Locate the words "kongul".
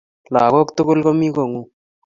1.35-1.65